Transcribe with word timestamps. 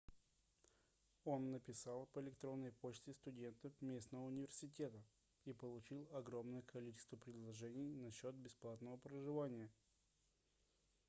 он 1.25 1.51
написал 1.51 2.07
по 2.07 2.21
электронной 2.21 2.71
почте 2.71 3.13
студентам 3.13 3.71
местного 3.81 4.23
университета 4.25 4.97
и 5.45 5.53
получил 5.53 6.09
огромное 6.15 6.63
количество 6.63 7.17
предложений 7.17 7.97
насчёт 7.97 8.33
бесплатного 8.33 8.97
проживания 8.97 9.69